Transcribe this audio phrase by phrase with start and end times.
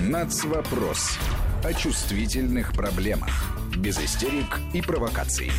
[0.00, 1.18] Нацвопрос.
[1.62, 3.28] О чувствительных проблемах.
[3.76, 5.50] Без истерик и провокаций.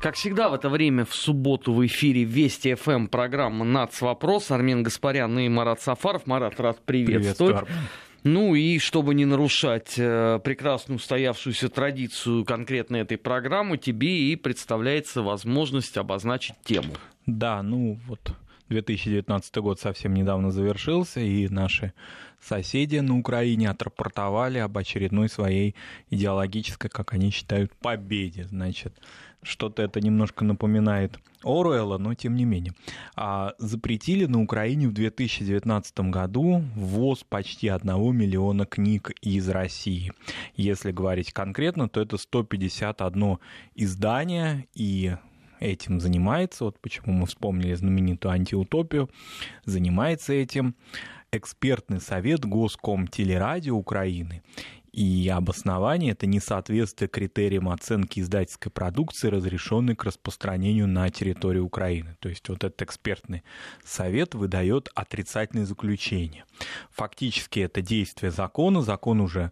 [0.00, 4.50] Как всегда в это время в субботу в эфире Вести ФМ программа «Нацвопрос».
[4.50, 6.26] Армен Гаспарян и Марат Сафаров.
[6.26, 7.66] Марат, рад приветствовать.
[7.66, 7.88] Приветствую,
[8.24, 15.22] ну и чтобы не нарушать э, прекрасную устоявшуюся традицию конкретно этой программы, тебе и представляется
[15.22, 16.94] возможность обозначить тему.
[17.26, 18.34] Да, ну вот
[18.72, 21.92] 2019 год совсем недавно завершился, и наши
[22.40, 25.74] соседи на Украине отрапортовали об очередной своей
[26.10, 28.44] идеологической, как они считают, победе.
[28.44, 28.94] Значит,
[29.42, 32.74] что-то это немножко напоминает Оруэлла, но тем не менее.
[33.16, 40.12] А, запретили на Украине в 2019 году ввоз почти 1 миллиона книг из России.
[40.56, 43.38] Если говорить конкретно, то это 151
[43.74, 45.16] издание, и
[45.62, 49.10] этим занимается, вот почему мы вспомнили знаменитую антиутопию,
[49.64, 50.74] занимается этим
[51.32, 54.42] экспертный совет Госком телерадио Украины.
[54.92, 62.14] И обоснование— это несоответствие критериям оценки издательской продукции, разрешенной к распространению на территории Украины.
[62.20, 63.42] То есть вот этот экспертный
[63.82, 66.44] совет выдает отрицательное заключение.
[66.90, 69.50] Фактически это действие закона, закон уже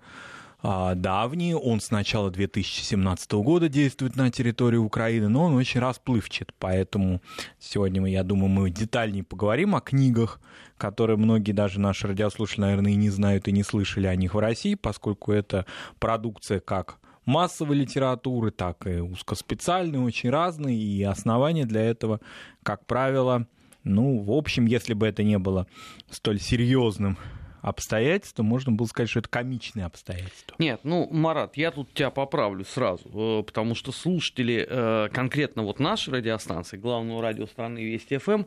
[0.62, 1.54] давний.
[1.54, 6.52] Он с начала 2017 года действует на территории Украины, но он очень расплывчат.
[6.58, 7.20] Поэтому
[7.58, 10.40] сегодня, я думаю, мы детальнее поговорим о книгах,
[10.76, 14.38] которые многие даже наши радиослушатели, наверное, и не знают и не слышали о них в
[14.38, 15.66] России, поскольку это
[15.98, 22.20] продукция как массовой литературы, так и узкоспециальной, очень разные, и основания для этого,
[22.62, 23.46] как правило,
[23.84, 25.66] ну, в общем, если бы это не было
[26.10, 27.16] столь серьезным
[27.60, 30.54] обстоятельства, можно было сказать, что это комичные обстоятельства.
[30.58, 35.80] Нет, ну, Марат, я тут тебя поправлю сразу, э, потому что слушатели э, конкретно вот
[35.80, 38.44] нашей радиостанции, главного радио страны Вести ФМ,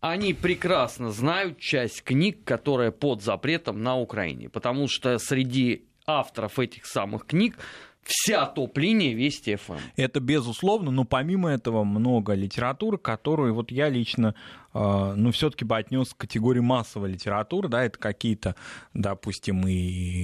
[0.00, 6.86] они прекрасно знают часть книг, которая под запретом на Украине, потому что среди авторов этих
[6.86, 7.56] самых книг
[8.02, 9.78] вся топ-линия Вести ФМ.
[9.96, 14.34] Это безусловно, но помимо этого много литературы, которую вот я лично,
[14.74, 18.56] э, ну, все-таки бы отнес к категории массовой литературы, да, это какие-то,
[18.94, 19.72] допустим, и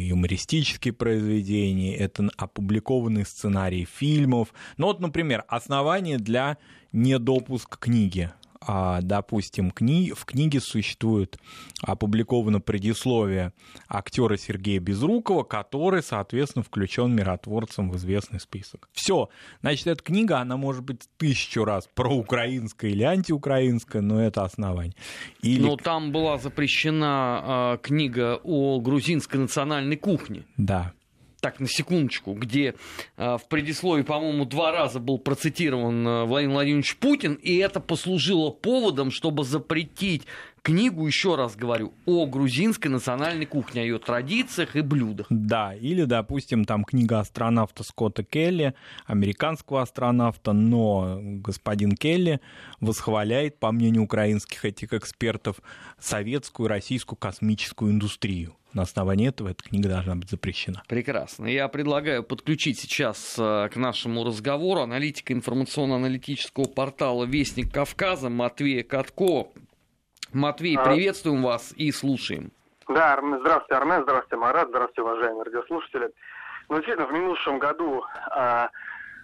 [0.08, 4.52] юмористические произведения, это опубликованные сценарии фильмов.
[4.76, 6.58] Ну, вот, например, основание для
[6.92, 8.30] недопуска книги
[8.68, 10.12] допустим, кни...
[10.12, 11.38] в книге существует
[11.80, 13.52] опубликовано предисловие
[13.88, 18.90] актера Сергея Безрукова, который, соответственно, включен миротворцем в известный список.
[18.92, 19.30] Все.
[19.62, 24.94] Значит, эта книга, она может быть тысячу раз проукраинская или антиукраинская, но это основание.
[25.40, 25.62] Или...
[25.62, 30.44] Но там была запрещена э, книга о грузинской национальной кухне.
[30.58, 30.92] Да
[31.40, 32.74] так, на секундочку, где
[33.16, 38.50] э, в предисловии, по-моему, два раза был процитирован э, Владимир Владимирович Путин, и это послужило
[38.50, 40.24] поводом, чтобы запретить
[40.62, 45.26] книгу, еще раз говорю, о грузинской национальной кухне, о ее традициях и блюдах.
[45.30, 48.74] Да, или, допустим, там книга астронавта Скотта Келли,
[49.06, 52.40] американского астронавта, но господин Келли
[52.80, 55.56] восхваляет, по мнению украинских этих экспертов,
[55.98, 58.57] советскую российскую космическую индустрию.
[58.74, 60.82] На основании этого эта книга должна быть запрещена.
[60.88, 61.46] Прекрасно.
[61.46, 69.48] Я предлагаю подключить сейчас э, к нашему разговору аналитика информационно-аналитического портала «Вестник Кавказа» Матвея Катко.
[70.32, 70.84] Матвей, а...
[70.84, 72.52] приветствуем вас и слушаем.
[72.88, 76.10] Да, здравствуйте, Армен, здравствуйте, Марат, здравствуйте, уважаемые радиослушатели.
[76.68, 78.70] Ну, действительно, в минувшем году а,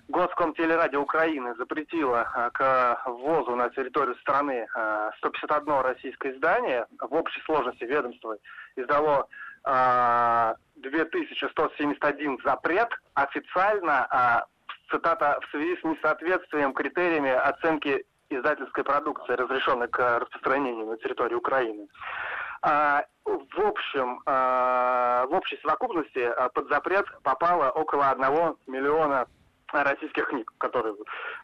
[0.08, 6.86] Госкомтелерадио Украины запретила а, к ввозу на территорию страны а, 151 российское издание.
[7.00, 8.36] В общей сложности ведомство
[8.76, 9.26] издало
[9.64, 12.88] а, 2171 запрет.
[13.14, 14.44] Официально, а,
[14.90, 21.88] цитата, в связи с несоответствием критериями оценки издательской продукции, разрешенной к распространению на территории Украины.
[22.62, 29.26] А, в общем, а, в общей совокупности а, под запрет попало около одного миллиона
[29.82, 30.94] российских книг, которые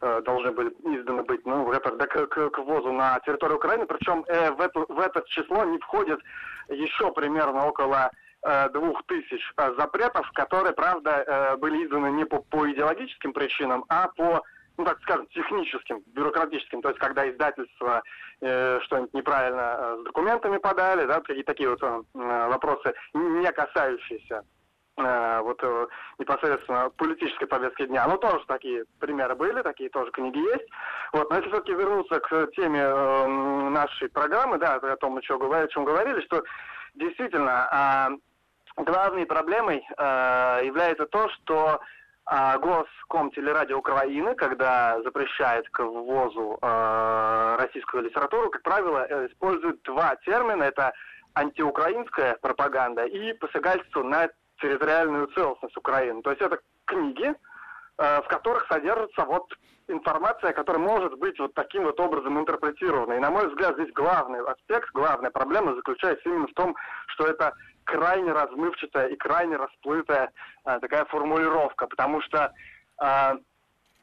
[0.01, 3.87] э, должны были изданы быть, ну, это, да, к, к, к ввозу на территорию Украины.
[3.87, 6.21] Причем э, в, эту, в это число не входит
[6.69, 8.11] еще примерно около
[8.43, 13.85] э, двух тысяч э, запретов, которые, правда, э, были изданы не по, по идеологическим причинам,
[13.89, 14.43] а по
[14.77, 18.03] ну, так скажем, техническим, бюрократическим, то есть когда издательство
[18.41, 24.43] э, что-нибудь неправильно с документами подали, да, и такие вот э, вопросы, не касающиеся
[25.43, 25.87] вот э,
[26.19, 28.07] непосредственно политической повестки дня.
[28.07, 30.69] Ну, тоже такие примеры были, такие тоже книги есть.
[31.13, 33.27] Вот, но если все-таки вернуться к теме э,
[33.71, 36.43] нашей программы, да, о том, о чем, говорили, о чем говорили, что
[36.95, 38.19] действительно
[38.79, 41.81] э, главной проблемой э, является то, что
[42.33, 49.83] а Госком телерадио Украины, когда запрещает к ввозу э, российскую литературу, как правило, э, используют
[49.83, 50.63] два термина.
[50.63, 50.93] Это
[51.35, 54.29] антиукраинская пропаганда и посягательство на
[54.61, 56.23] территориальную целостность Украины.
[56.23, 57.35] То есть это книги,
[57.97, 59.53] в которых содержится вот
[59.89, 63.15] информация, которая может быть вот таким вот образом интерпретирована.
[63.15, 66.75] И, на мой взгляд, здесь главный аспект, главная проблема заключается именно в том,
[67.09, 67.55] что это
[67.85, 70.31] крайне размывчатая и крайне расплытая
[70.65, 72.53] а, такая формулировка, потому что,
[72.99, 73.37] а,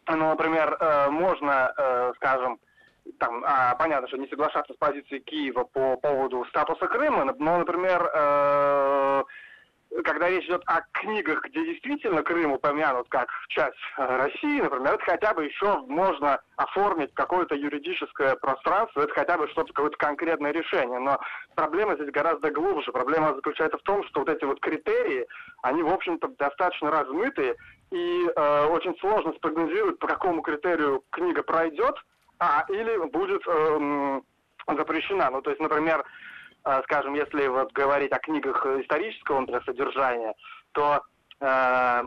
[0.07, 0.77] ну, например,
[1.09, 2.59] можно, скажем,
[3.19, 8.03] там, а, понятно, что не соглашаться с позицией Киева по поводу статуса Крыма, но, например,
[8.03, 8.56] э,
[10.07, 15.03] когда речь идет о книгах, где действительно Крым упомянут как часть э, России, например, это
[15.03, 20.99] хотя бы еще можно оформить какое-то юридическое пространство, это хотя бы что-то, какое-то конкретное решение.
[20.99, 21.19] Но
[21.55, 22.93] проблема здесь гораздо глубже.
[22.93, 25.27] Проблема заключается в том, что вот эти вот критерии,
[25.61, 27.55] они, в общем-то, достаточно размытые,
[27.91, 31.95] и э, очень сложно спрогнозировать, по какому критерию книга пройдет,
[32.39, 34.21] а или будет э,
[34.67, 35.31] запрещена.
[35.31, 36.05] Ну, то есть, например,
[36.83, 40.33] скажем, если вот говорить о книгах исторического например, содержания,
[40.73, 41.01] то
[41.39, 42.03] э,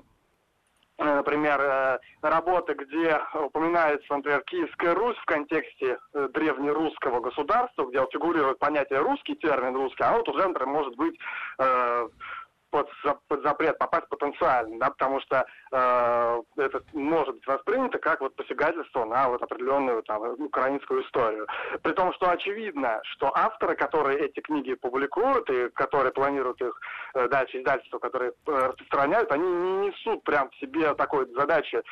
[0.99, 8.59] например, э, работы, где упоминается, например, Киевская Русь в контексте э, древнерусского государства, где фигурирует
[8.59, 11.19] понятие русский, термин русский, а вот уже, например, может быть
[12.71, 12.89] под,
[13.29, 19.05] под запрет попасть потенциально, да, потому что э, это может быть воспринято как вот посягательство
[19.05, 21.47] на вот определенную там украинскую историю.
[21.83, 26.81] При том, что очевидно, что авторы, которые эти книги публикуют и которые планируют их
[27.15, 31.83] э, дальше издательства, которые э, распространяют, они не несут прям в себе такой задачи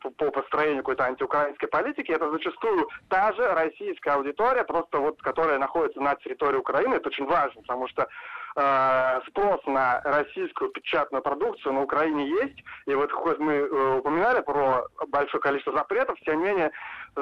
[0.00, 2.12] по, по построению какой-то антиукраинской политики.
[2.12, 6.94] Это зачастую та же российская аудитория, просто вот которая находится на территории Украины.
[6.94, 8.08] Это очень важно, потому что
[8.56, 12.58] э, спрос на российскую печатную продукцию на Украине есть.
[12.86, 16.70] И вот хоть мы э, упоминали про большое количество запретов, тем не менее,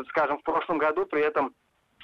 [0.08, 1.54] скажем, в прошлом году при этом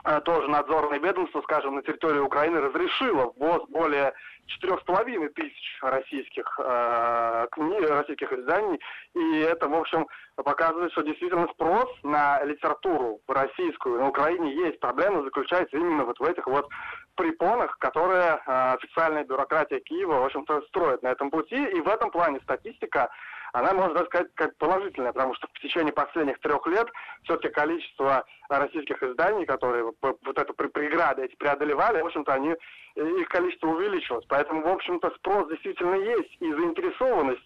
[0.04, 4.12] э, тоже надзорное ведомство, скажем, на территории Украины разрешило ввоз более
[4.46, 8.80] четырех с половиной тысяч российских, э, книг, российских изданий.
[9.14, 14.80] И это, в общем, показывает, что действительно спрос на литературу российскую на Украине есть.
[14.80, 16.68] Проблема заключается именно вот в этих вот
[17.14, 21.56] препонах, которые э, официальная бюрократия Киева, в общем-то, строит на этом пути.
[21.56, 23.10] И в этом плане статистика
[23.52, 26.88] она, можно даже сказать, как положительная, потому что в течение последних трех лет
[27.24, 32.54] все-таки количество российских изданий, которые вот эту преграды эти преодолевали, в общем-то, они,
[32.96, 34.24] их количество увеличилось.
[34.28, 37.42] Поэтому, в общем-то, спрос действительно есть и заинтересованность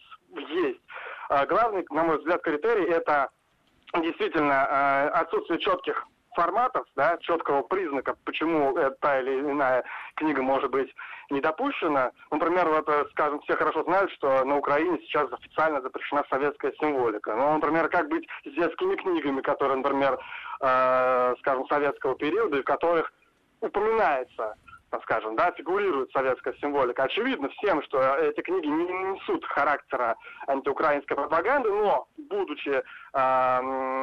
[0.48, 0.80] есть.
[1.28, 3.30] А главный, на мой взгляд, критерий– это
[3.94, 9.82] действительно э, отсутствие четких форматов, да, четкого признака, почему та или иная
[10.14, 10.94] книга может быть
[11.30, 12.12] не допущена.
[12.30, 17.34] Например, вот, э, скажем, все хорошо знают, что на Украине сейчас официально запрещена советская символика.
[17.34, 20.18] Ну, например, как быть с детскими книгами, которые, например,
[20.60, 23.12] э, скажем, советского периода, в которых
[23.60, 24.54] упоминается
[25.02, 27.04] скажем, да, фигурирует советская символика.
[27.04, 30.16] Очевидно всем, что эти книги не несут характера
[30.46, 32.82] антиукраинской пропаганды, но, будучи э,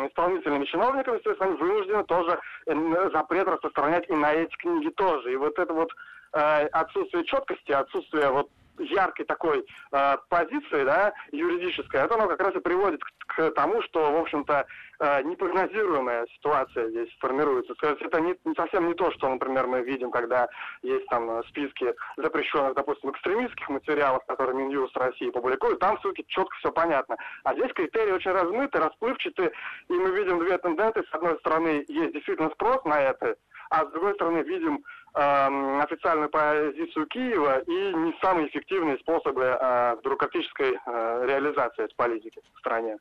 [0.08, 5.34] исполнительными чиновниками, естественно, они вынуждены тоже э, запрет распространять и на эти книги тоже.
[5.34, 5.92] И вот это вот
[6.34, 8.50] э, отсутствие четкости, отсутствие вот
[8.92, 13.82] яркой такой э, позиции, да, юридической, это оно как раз и приводит к, к тому,
[13.84, 14.66] что, в общем-то,
[15.00, 17.74] э, непрогнозируемая ситуация здесь формируется.
[17.76, 20.48] То есть это не, не совсем не то, что, например, мы видим, когда
[20.82, 26.72] есть там списки запрещенных, допустим, экстремистских материалов, которые Минюст России публикует, там все-таки четко все
[26.72, 27.18] понятно.
[27.44, 29.52] А здесь критерии очень размыты, расплывчаты,
[29.90, 31.04] и мы видим две тенденции.
[31.10, 33.36] С одной стороны, есть действительно спрос на это,
[33.70, 34.80] а с другой стороны, видим э,
[35.14, 42.60] официальную позицию Киева и не самые эффективные способы э, бюрократической э, реализации этой политики в
[42.60, 42.98] стране.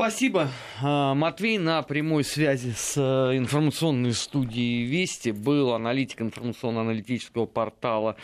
[0.00, 0.48] Спасибо.
[0.82, 8.16] А, Матвей на прямой связи с э, информационной студией Вести был аналитик информационно-аналитического портала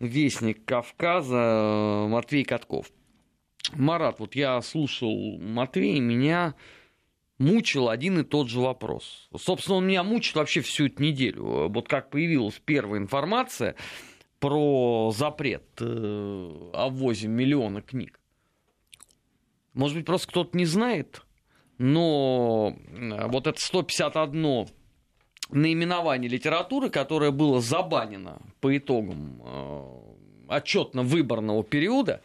[0.00, 2.86] Вестник Кавказа э, Матвей Катков.
[3.74, 6.54] Марат, вот я слушал Матвея, меня
[7.42, 9.28] мучил один и тот же вопрос.
[9.36, 11.68] Собственно, он меня мучит вообще всю эту неделю.
[11.68, 13.74] Вот как появилась первая информация
[14.38, 18.18] про запрет э, о ввозе миллиона книг.
[19.74, 21.22] Может быть, просто кто-то не знает,
[21.78, 24.68] но э, вот это 151
[25.50, 29.82] наименование литературы, которое было забанено по итогам э,
[30.48, 32.20] отчетно-выборного периода,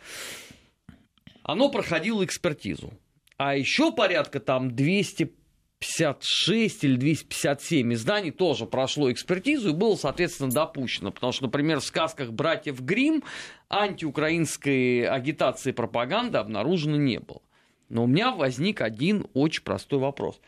[1.43, 2.93] оно проходило экспертизу.
[3.37, 11.11] А еще порядка там 256 или 257 изданий тоже прошло экспертизу и было, соответственно, допущено.
[11.11, 13.23] Потому что, например, в сказках братьев Грим
[13.69, 17.43] антиукраинской агитации и пропаганды обнаружено не было.
[17.89, 20.41] Но у меня возник один очень простой вопрос.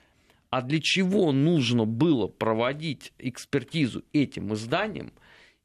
[0.49, 5.13] А для чего нужно было проводить экспертизу этим изданиям,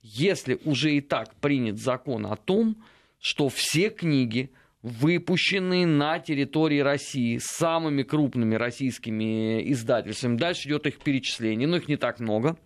[0.02, 2.84] если уже и так принят закон о том,
[3.18, 4.50] что все книги,
[4.84, 11.96] выпущенные на территории России самыми крупными российскими издательствами, дальше идет их перечисление, но их не
[11.96, 12.58] так много.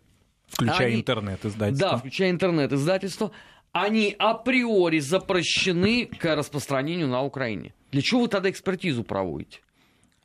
[0.48, 1.90] Включая они, интернет-издательство.
[1.90, 3.30] Да, включая интернет-издательство.
[3.70, 7.72] Они априори запрещены к распространению на Украине.
[7.92, 9.60] Для чего вы тогда экспертизу проводите?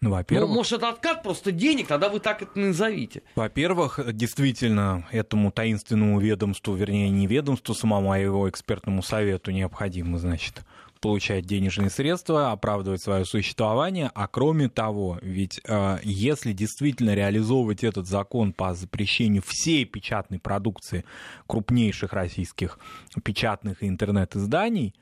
[0.02, 0.50] Ну, во-первых...
[0.50, 3.22] Ну, может, это откат просто денег, тогда вы так это назовите.
[3.36, 10.64] Во-первых, действительно, этому таинственному ведомству, вернее, не ведомству самому, а его экспертному совету необходимо, значит,
[11.04, 14.10] получать денежные средства, оправдывать свое существование.
[14.16, 21.04] А кроме того, ведь э, если действительно реализовывать этот закон по запрещению всей печатной продукции
[21.46, 22.80] крупнейших российских
[23.22, 24.96] печатных и интернет-изданий,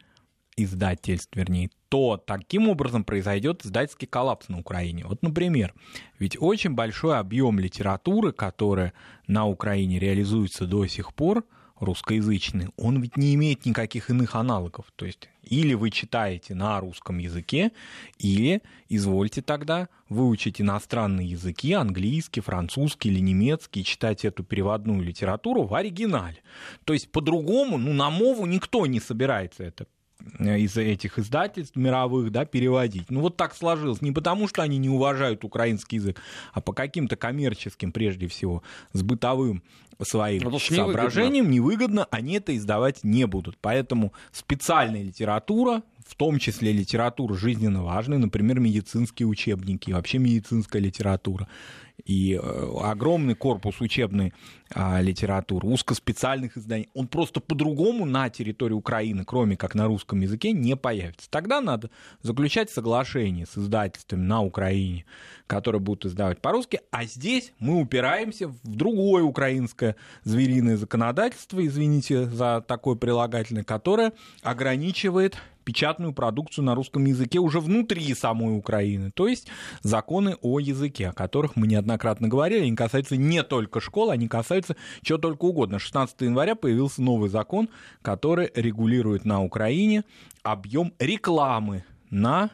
[0.57, 5.05] издательств, вернее, то таким образом произойдет издательский коллапс на Украине.
[5.05, 5.71] Вот, например,
[6.17, 8.93] ведь очень большой объем литературы, которая
[9.27, 11.45] на Украине реализуется до сих пор,
[11.81, 14.85] русскоязычный, он ведь не имеет никаких иных аналогов.
[14.95, 17.71] То есть или вы читаете на русском языке,
[18.19, 25.73] или извольте тогда выучить иностранные языки, английский, французский или немецкий, читать эту переводную литературу в
[25.73, 26.37] оригинале.
[26.85, 29.87] То есть по-другому, ну, на мову никто не собирается это
[30.39, 33.09] из этих издательств мировых, да, переводить.
[33.09, 34.01] Ну, вот так сложилось.
[34.01, 36.21] Не потому, что они не уважают украинский язык,
[36.53, 38.63] а по каким-то коммерческим, прежде всего,
[38.93, 39.63] с бытовым
[40.03, 41.53] своим ну, соображениям невыгодно.
[41.53, 43.57] невыгодно, они это издавать не будут.
[43.61, 51.47] Поэтому специальная литература, в том числе литература жизненно важная, например, медицинские учебники, вообще медицинская литература,
[52.05, 54.33] и э, огромный корпус учебной
[54.73, 60.53] а, литературы, узкоспециальных изданий, он просто по-другому на территории Украины, кроме как на русском языке,
[60.53, 61.29] не появится.
[61.29, 61.89] Тогда надо
[62.21, 65.05] заключать соглашение с издательствами на Украине,
[65.47, 72.63] которые будут издавать по-русски, а здесь мы упираемся в другое украинское звериное законодательство, извините за
[72.65, 75.37] такое прилагательное, которое ограничивает
[75.71, 79.09] печатную продукцию на русском языке уже внутри самой Украины.
[79.09, 79.47] То есть
[79.83, 84.75] законы о языке, о которых мы неоднократно говорили, они касаются не только школ, они касаются
[85.01, 85.79] чего только угодно.
[85.79, 87.69] 16 января появился новый закон,
[88.01, 90.03] который регулирует на Украине
[90.43, 92.49] объем рекламы на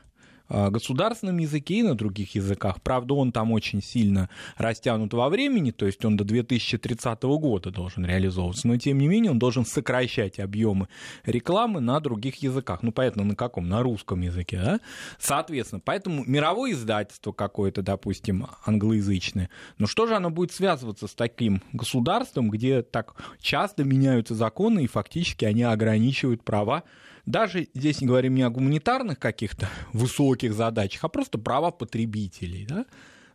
[0.50, 2.82] государственном языке и на других языках.
[2.82, 8.06] Правда, он там очень сильно растянут во времени, то есть он до 2030 года должен
[8.06, 10.88] реализовываться, но тем не менее он должен сокращать объемы
[11.26, 12.84] рекламы на других языках.
[12.84, 13.68] Ну, понятно, на каком?
[13.68, 14.80] На русском языке, да?
[15.20, 21.62] Соответственно, поэтому мировое издательство какое-то, допустим, англоязычное, ну что же оно будет связываться с таким
[21.74, 26.84] государством, где так часто меняются законы и фактически они ограничивают права
[27.28, 32.66] даже здесь не говорим не о гуманитарных каких-то высоких задачах, а просто права потребителей.
[32.68, 32.86] Да?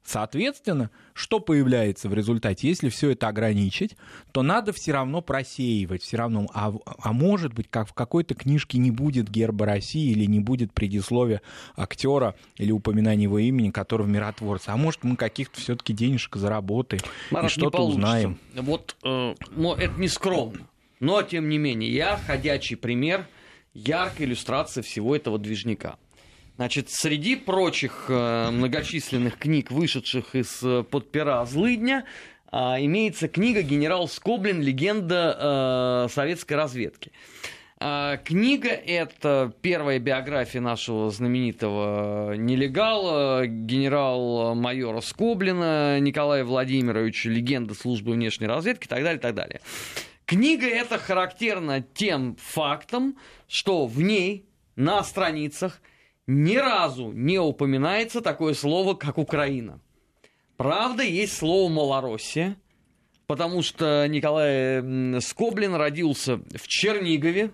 [0.03, 2.67] Соответственно, что появляется в результате?
[2.67, 3.97] Если все это ограничить,
[4.33, 6.49] то надо все равно просеивать, все равно.
[6.55, 10.73] А, а может быть, как в какой-то книжке не будет герба России или не будет
[10.73, 11.41] предисловия
[11.77, 14.71] актера или упоминания его имени, который в миротворце.
[14.71, 18.39] А может, мы каких-то все-таки денежек заработаем Марат, и что-то узнаем.
[18.57, 20.67] Вот, э, но это не скромно.
[20.99, 23.27] Но, тем не менее, я ходячий пример–
[23.75, 25.97] яркая иллюстрация всего этого движника.
[26.57, 32.05] Значит, среди прочих э, многочисленных книг, вышедших из-под э, пера злыдня,
[32.51, 34.61] э, имеется книга «Генерал Скоблин.
[34.61, 37.11] Легенда э, советской разведки».
[37.81, 48.47] Э, книга– это первая биография нашего знаменитого нелегала, генерал-майора Скоблина Николая Владимировича, легенда службы внешней
[48.47, 49.61] разведки и так далее, и так далее.
[50.33, 54.47] Книга эта характерна тем фактом, что в ней
[54.77, 55.83] на страницах
[56.27, 59.79] ни разу не упоминается такое слово, как Украина.
[60.57, 62.57] Правда, есть слово Малороссия,
[63.27, 67.51] потому что Николай Скоблин родился в Чернигове,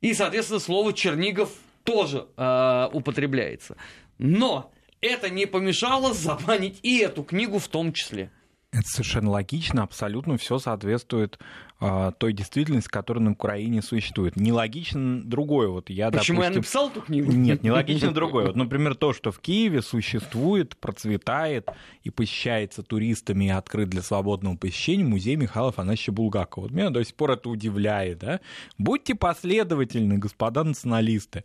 [0.00, 1.50] и, соответственно, слово Чернигов
[1.84, 3.76] тоже э, употребляется.
[4.16, 8.30] Но это не помешало забанить и эту книгу в том числе.
[8.72, 11.38] Это совершенно логично, абсолютно все соответствует
[11.78, 14.36] той действительности, которая на Украине существует.
[14.36, 15.68] Нелогично другое.
[15.68, 16.42] Вот я, Почему допустим...
[16.42, 17.32] я написал эту книгу?
[17.32, 18.46] Нет, нелогично другое.
[18.46, 21.68] Вот, например, то, что в Киеве существует, процветает
[22.02, 26.64] и посещается туристами и открыт для свободного посещения музей Михаила Афанасьевича Булгакова.
[26.64, 28.18] Вот меня до сих пор это удивляет.
[28.18, 28.40] Да?
[28.78, 31.44] Будьте последовательны, господа националисты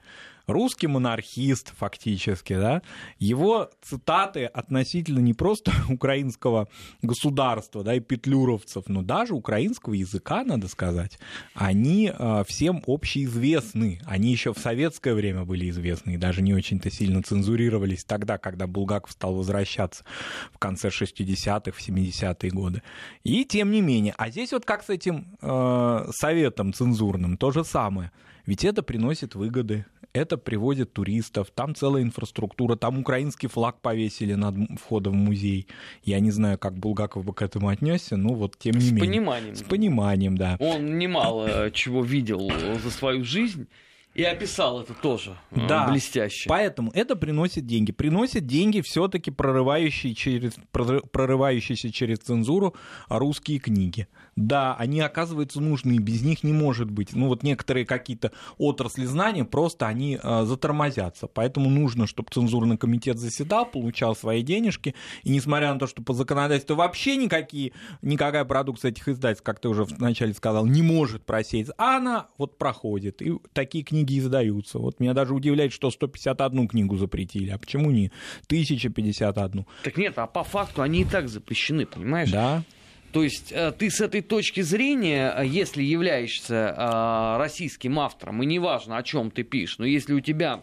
[0.51, 2.81] русский монархист фактически, да,
[3.19, 6.67] его цитаты относительно не просто украинского
[7.01, 11.19] государства, да, и петлюровцев, но даже украинского языка надо сказать,
[11.53, 14.01] они э, всем общеизвестны.
[14.05, 18.67] Они еще в советское время были известны и даже не очень-то сильно цензурировались тогда, когда
[18.67, 20.03] Булгаков стал возвращаться
[20.51, 22.81] в конце 60-х, в 70-е годы.
[23.23, 24.13] И тем не менее.
[24.17, 28.11] А здесь вот как с этим э, советом цензурным, то же самое.
[28.45, 34.55] Ведь это приносит выгоды это приводит туристов, там целая инфраструктура, там украинский флаг повесили над
[34.79, 35.67] входом в музей.
[36.03, 38.97] Я не знаю, как Булгаков бы к этому отнесся, но вот тем не С менее.
[38.97, 39.55] С пониманием.
[39.55, 40.57] С пониманием, да.
[40.59, 42.51] Он немало чего видел
[42.83, 43.67] за свою жизнь.
[44.13, 46.49] И описал это тоже э, да, блестяще.
[46.49, 47.93] Поэтому это приносит деньги.
[47.93, 52.75] Приносит деньги все-таки прорывающие через, прорывающиеся через цензуру
[53.07, 54.07] русские книги.
[54.35, 57.15] Да, они оказываются нужны, без них не может быть.
[57.15, 61.27] Ну вот некоторые какие-то отрасли знания просто они э, затормозятся.
[61.27, 64.93] Поэтому нужно, чтобы цензурный комитет заседал, получал свои денежки.
[65.23, 69.69] И несмотря на то, что по законодательству вообще никакие, никакая продукция этих издательств, как ты
[69.69, 73.21] уже вначале сказал, не может просеяться, а она вот проходит.
[73.21, 74.79] И такие книги книги издаются.
[74.79, 77.51] Вот меня даже удивляет, что 151 книгу запретили.
[77.51, 78.11] А почему не
[78.47, 79.65] 1051?
[79.83, 82.31] Так нет, а по факту они и так запрещены, понимаешь?
[82.31, 82.63] Да.
[83.11, 88.45] То есть э, ты с этой точки зрения, э, если являешься э, российским автором, и
[88.45, 90.61] неважно, о чем ты пишешь, но если у тебя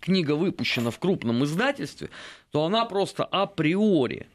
[0.00, 2.10] книга выпущена в крупном издательстве,
[2.50, 4.26] то она просто априори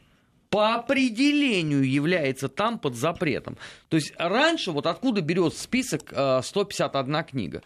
[0.54, 3.58] по определению является там под запретом.
[3.90, 7.64] То есть раньше, вот откуда берет список 151 э, книга?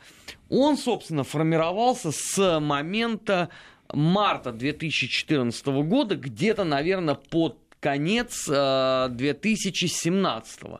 [0.47, 3.49] Он, собственно, формировался с момента
[3.91, 10.59] марта 2014 года, где-то, наверное, под конец 2017.
[10.63, 10.77] Э,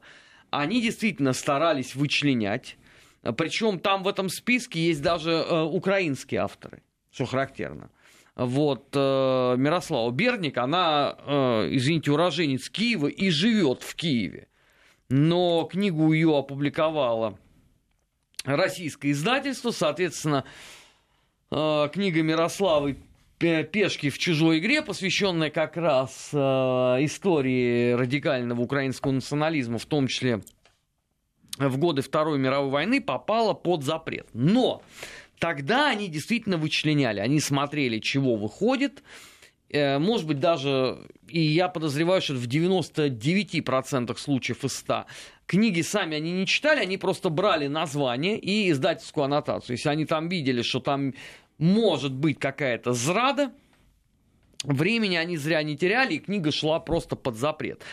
[0.50, 2.78] Они действительно старались вычленять.
[3.36, 7.90] Причем там в этом списке есть даже э, украинские авторы, что характерно
[8.38, 14.48] вот, э, Мирослава Берник, она, э, извините, уроженец Киева и живет в Киеве.
[15.10, 17.40] Но книгу ее опубликовало
[18.46, 20.44] российское издательство, соответственно,
[21.50, 22.98] э, книга Мирославы
[23.40, 30.42] «Пешки в чужой игре», посвященная как раз э, истории радикального украинского национализма, в том числе
[31.58, 34.28] в годы Второй мировой войны, попала под запрет.
[34.34, 34.84] Но
[35.40, 39.04] Тогда они действительно вычленяли, они смотрели, чего выходит,
[39.70, 45.06] э, может быть, даже, и я подозреваю, что в 99% случаев из 100
[45.46, 49.76] книги сами они не читали, они просто брали название и издательскую аннотацию.
[49.76, 51.14] Если они там видели, что там
[51.60, 53.52] может быть какая-то зрада,
[54.64, 57.84] времени они зря не теряли, и книга шла просто под запрет.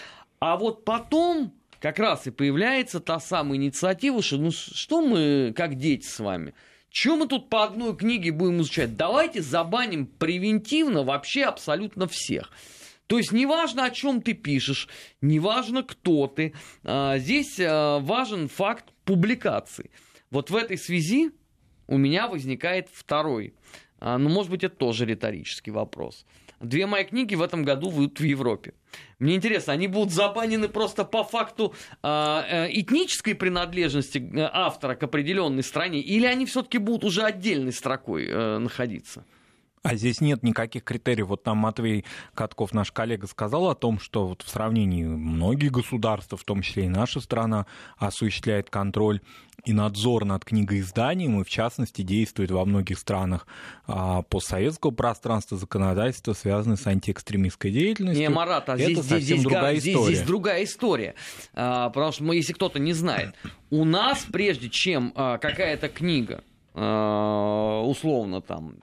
[0.41, 5.75] А вот потом как раз и появляется та самая инициатива, что ну что мы, как
[5.75, 6.55] дети с вами–
[6.95, 8.97] чем мы тут по одной книге будем изучать?
[8.97, 12.53] Давайте забаним превентивно вообще абсолютно всех.
[13.09, 14.89] То есть неважно, о чем ты пишешь,
[15.21, 16.55] неважно, кто ты,
[16.85, 19.91] а, здесь а, важен факт публикации.
[20.31, 21.33] Вот в этой связи
[21.89, 23.55] у меня возникает второй,
[23.99, 26.25] а, ну, может быть, это тоже риторический вопрос–
[26.65, 28.75] Две мои книги в этом году выйдут в Европе.
[29.19, 35.03] Мне интересно, они будут забанены просто по факту а, э, этнической принадлежности э, автора к
[35.03, 39.25] определенной стране, или они все-таки будут уже отдельной строкой э, находиться?
[39.85, 41.27] А здесь нет никаких критериев.
[41.29, 46.39] Вот там Матвей Катков, наш коллега, сказал о том, что вот в сравнении многие государства,
[46.39, 47.67] в том числе и наша страна,
[47.99, 49.21] осуществляет контроль
[49.67, 53.47] и надзор над книгоизданием, и в частности действует во многих странах
[53.87, 58.23] а, постсоветского пространства законодательства, связанное с антиэкстремистской деятельностью.
[58.23, 60.15] Не, Марат, а здесь, здесь, здесь, другая здесь, история.
[60.15, 61.15] здесь другая история.
[61.53, 63.35] А, потому что, мы, если кто-то не знает,
[63.69, 66.43] у нас, прежде чем а, какая-то книга,
[66.73, 68.77] а, условно там,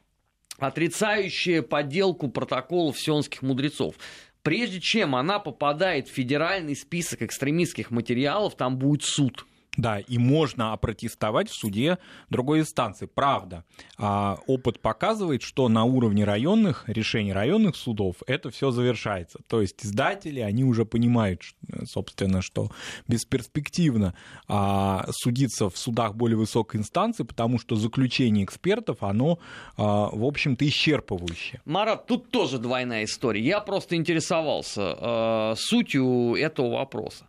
[0.63, 3.95] отрицающая подделку протоколов сионских мудрецов.
[4.43, 9.45] Прежде чем она попадает в федеральный список экстремистских материалов, там будет суд–
[9.77, 11.97] да, и можно опротестовать в суде
[12.29, 13.05] другой инстанции.
[13.05, 13.63] Правда,
[13.97, 19.39] а, опыт показывает, что на уровне районных, решений районных судов это все завершается.
[19.47, 21.43] То есть издатели, они уже понимают,
[21.85, 22.71] собственно, что
[23.07, 24.13] бесперспективно
[24.47, 29.39] а, судиться в судах более высокой инстанции, потому что заключение экспертов, оно,
[29.77, 31.61] а, в общем-то, исчерпывающее.
[31.63, 33.41] Марат, тут тоже двойная история.
[33.41, 37.25] Я просто интересовался сутью этого вопроса.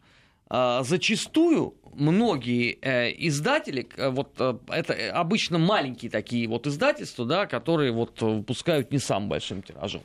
[0.52, 7.92] Зачастую многие э, издатели, э, вот э, это обычно маленькие такие вот издательства, да, которые
[7.92, 10.02] вот выпускают не самым большим тиражом,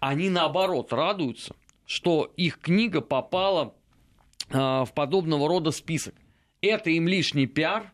[0.00, 1.54] они наоборот радуются,
[1.86, 3.74] что их книга попала
[4.50, 6.14] в подобного рода список.
[6.60, 7.92] Это им лишний пиар,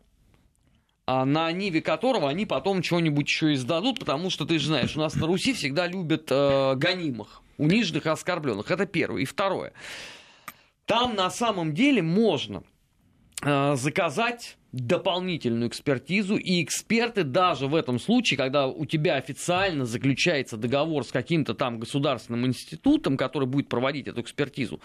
[1.05, 4.99] а на ниве которого они потом что-нибудь еще издадут, потому что ты же знаешь, у
[4.99, 8.69] нас на Руси всегда любят э, гонимых, униженных оскорбленных.
[8.69, 9.21] Это первое.
[9.21, 9.73] И второе.
[10.85, 12.63] Там на самом деле можно
[13.43, 20.55] э, заказать дополнительную экспертизу, и эксперты даже в этом случае, когда у тебя официально заключается
[20.57, 24.79] договор с каким-то там государственным институтом, который будет проводить эту экспертизу,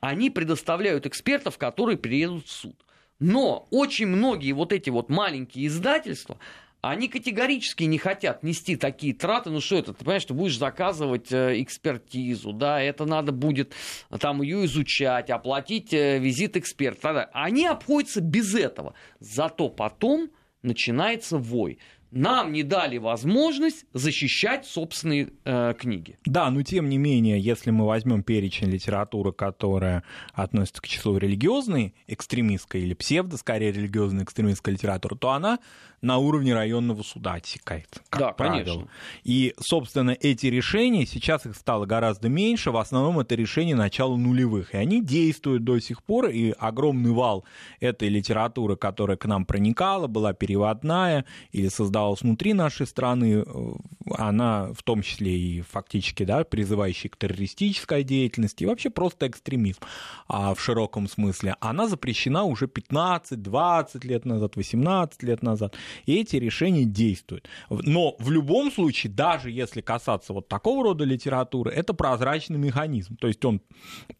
[0.00, 2.76] они предоставляют экспертов, которые приедут в суд.
[3.20, 6.38] Но очень многие вот эти вот маленькие издательства,
[6.82, 9.50] они категорически не хотят нести такие траты.
[9.50, 13.72] Ну что это, ты понимаешь, ты будешь заказывать э, экспертизу, да, это надо будет
[14.10, 17.30] э, там ее изучать, оплатить э, визит эксперта.
[17.32, 18.94] Они обходятся без этого.
[19.20, 20.30] Зато потом
[20.62, 21.78] начинается вой
[22.12, 26.18] нам не дали возможность защищать собственные э, книги.
[26.26, 31.94] Да, но тем не менее, если мы возьмем перечень литературы, которая относится к числу религиозной,
[32.06, 35.58] экстремистской или псевдо, скорее религиозной экстремистской литературы, то она
[36.02, 38.02] на уровне районного суда отсекает.
[38.10, 38.64] Как да, правило.
[38.64, 38.88] конечно.
[39.22, 44.74] И, собственно, эти решения, сейчас их стало гораздо меньше, в основном это решения начала нулевых.
[44.74, 47.44] И они действуют до сих пор, и огромный вал
[47.80, 53.72] этой литературы, которая к нам проникала, была переводная или создавалась внутри нашей страны, э,
[54.18, 59.80] она в том числе и фактически да, призывающая к террористической деятельности, и вообще просто экстремизм
[60.28, 65.76] а в широком смысле, она запрещена уже 15-20 лет назад, 18 лет назад
[66.06, 67.48] и эти решения действуют.
[67.70, 73.16] Но в любом случае, даже если касаться вот такого рода литературы, это прозрачный механизм.
[73.16, 73.60] То есть он,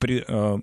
[0.00, 0.58] э,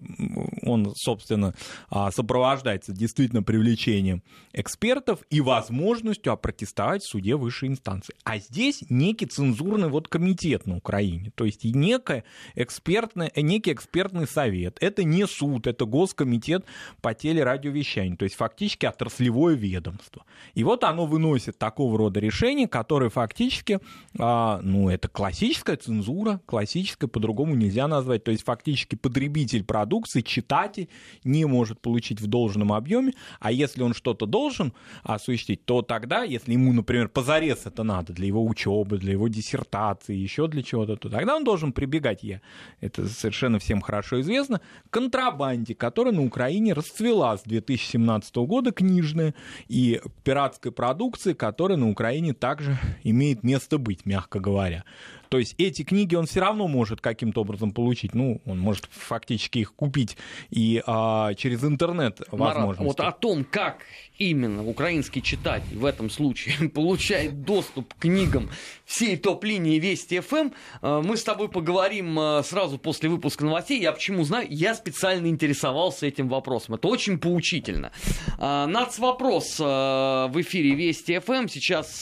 [0.63, 1.53] он собственно,
[1.89, 8.15] а, сопровождается действительно привлечением экспертов и возможностью опротестовать в суде высшей инстанции.
[8.23, 12.23] А здесь некий цензурный вот комитет на Украине, то есть некое
[12.55, 14.77] экспертное, некий экспертный совет.
[14.81, 16.65] Это не суд, это госкомитет
[17.01, 20.25] по телерадиовещанию, то есть фактически отраслевое ведомство.
[20.53, 23.79] И вот оно выносит такого рода решения, которые фактически,
[24.17, 30.89] а, ну, это классическая цензура, классическая, по-другому нельзя назвать, то есть фактически потребитель продукции, читатель
[31.23, 36.53] не может получить в должном объеме, а если он что-то должен осуществить, то тогда, если
[36.53, 41.09] ему, например, позарез это надо для его учебы, для его диссертации, еще для чего-то, то
[41.09, 42.41] тогда он должен прибегать, я,
[42.81, 49.33] это совершенно всем хорошо известно, к контрабанде, которая на Украине расцвела с 2017 года книжная,
[49.67, 54.85] и пиратская продукции, которая на Украине также имеет место быть, мягко говоря.
[55.29, 58.13] То есть эти книги он все равно может каким-то образом получить.
[58.13, 60.17] Ну, он может фактически их купить
[60.49, 62.83] и а, через интернет возможно.
[62.83, 63.83] Вот о том, как
[64.19, 68.49] именно украинский читатель в этом случае получает доступ к книгам
[68.85, 70.49] всей топ-линии Вести ФМ,
[70.81, 73.79] э, мы с тобой поговорим э, сразу после выпуска новостей.
[73.79, 74.47] Я почему знаю?
[74.49, 76.75] Я специально интересовался этим вопросом.
[76.75, 77.91] Это очень поучительно.
[78.37, 81.47] Э, Нацвопрос в эфире Вести ФМ.
[81.47, 82.01] Сейчас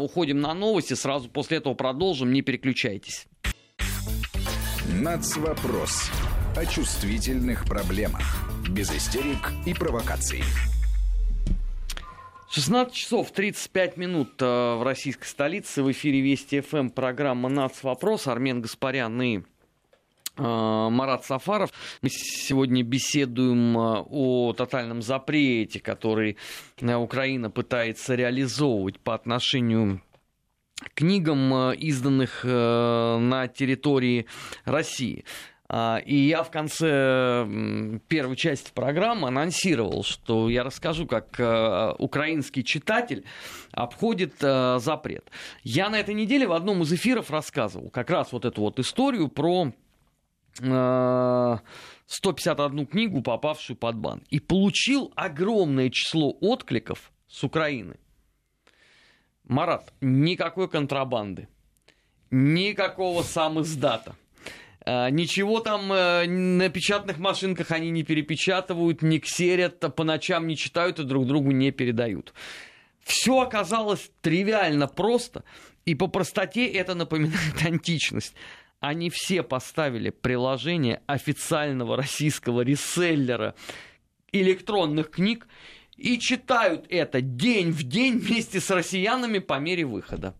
[0.00, 0.94] уходим на новости.
[0.94, 2.29] Сразу после этого продолжим.
[2.30, 3.26] Не переключайтесь.
[4.86, 6.10] Нацвопрос.
[6.56, 8.22] О чувствительных проблемах.
[8.68, 10.44] Без истерик и провокаций.
[12.50, 15.82] 16 часов 35 минут э, в российской столице.
[15.82, 17.82] В эфире Вести ФМ программа «Нац.
[17.82, 18.28] Вопрос».
[18.28, 19.42] Армен Гаспарян и э,
[20.36, 21.72] Марат Сафаров.
[22.00, 26.36] Мы сегодня беседуем э, о тотальном запрете, который
[26.80, 30.00] Украина пытается реализовывать по отношению
[30.94, 34.26] книгам, изданных на территории
[34.64, 35.24] России.
[35.72, 37.46] А, и я в конце
[38.08, 43.24] первой части программы анонсировал, что я расскажу, как э, украинский читатель
[43.70, 45.30] обходит э, запрет.
[45.62, 49.28] Я на этой неделе в одном из эфиров рассказывал как раз вот эту вот историю
[49.28, 49.72] про
[50.56, 54.24] 151 э, книгу, попавшую под бан.
[54.28, 57.94] И получил огромное число откликов с Украины.
[59.50, 61.48] Марат, никакой контрабанды,
[62.30, 64.14] никакого сам издата
[64.86, 70.56] а, ничего там э, на печатных машинках они не перепечатывают, не ксерят, по ночам не
[70.56, 72.32] читают и друг другу не передают.
[73.02, 75.42] Все оказалось тривиально просто,
[75.84, 78.34] и по простоте это напоминает античность.
[78.78, 83.56] Они все поставили приложение официального российского реселлера
[84.30, 85.48] электронных книг
[86.00, 90.34] и читают это день в день вместе с россиянами по мере выхода.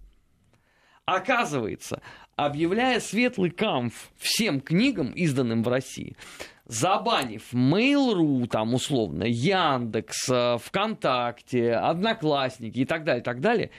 [1.04, 2.00] Оказывается,
[2.36, 6.16] объявляя светлый камф всем книгам, изданным в России,
[6.64, 13.70] забанив Mail.ru, там условно, Яндекс, э, ВКонтакте, Одноклассники и так далее, так далее,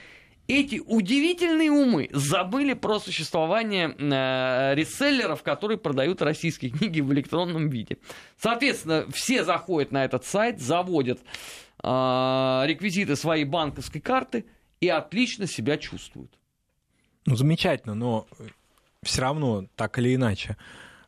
[0.46, 7.98] эти удивительные умы забыли про существование э, реселлеров, которые продают российские книги в электронном виде.
[8.38, 11.20] Соответственно, все заходят на этот сайт, заводят
[11.82, 14.46] реквизиты своей банковской карты
[14.80, 16.38] и отлично себя чувствуют.
[17.26, 18.26] Ну, замечательно, но
[19.02, 20.56] все равно, так или иначе,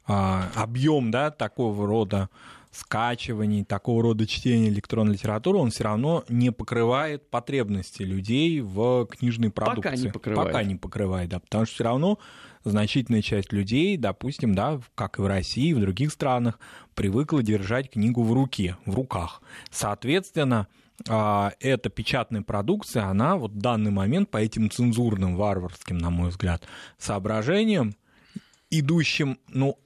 [0.07, 2.29] а, объем да, такого рода
[2.75, 9.51] скачиваний, такого рода чтения электронной литературы, он все равно не покрывает потребности людей в книжной
[9.51, 9.91] продукции.
[9.91, 10.53] Пока не покрывает.
[10.53, 12.19] Пока не покрывает, да, потому что все равно
[12.65, 16.59] значительная часть людей, допустим, да, как и в России, и в других странах,
[16.95, 19.43] привыкла держать книгу в руке, в руках.
[19.71, 20.67] Соответственно,
[21.09, 26.31] а, эта печатная продукция, она вот в данный момент по этим цензурным, варварским, на мой
[26.31, 26.65] взгляд,
[26.99, 27.95] соображениям,
[28.71, 29.79] идущим, ну,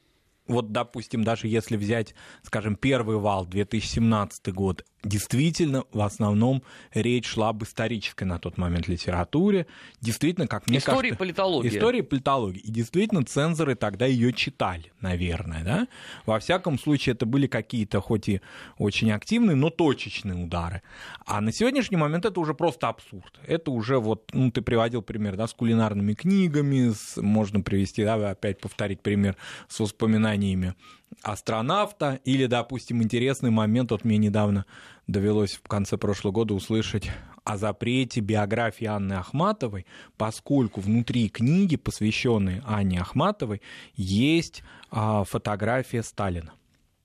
[0.49, 7.51] вот, допустим, даже если взять, скажем, первый вал, 2017 год, действительно, в основном речь шла
[7.51, 9.67] об исторической на тот момент литературе.
[10.01, 11.19] Действительно, как мне История кажется...
[11.19, 11.69] политологии.
[11.69, 12.61] История политологии.
[12.61, 15.89] И действительно, цензоры тогда ее читали, наверное, да?
[16.27, 18.41] Во всяком случае, это были какие-то, хоть и
[18.79, 20.83] очень активные, но точечные удары.
[21.27, 23.39] А на сегодняшний момент это уже просто абсурд.
[23.47, 28.31] Это уже вот, ну, ты приводил пример, да, с кулинарными книгами, с, можно привести, да,
[28.31, 29.37] опять повторить пример
[29.69, 30.38] с воспоминаниями
[31.23, 34.67] астронавта, или, допустим, интересный момент, вот мне недавно
[35.07, 37.11] довелось в конце прошлого года услышать
[37.45, 43.63] о запрете биографии Анны Ахматовой, поскольку внутри книги, посвященной Анне Ахматовой,
[43.95, 46.53] есть а, фотография Сталина.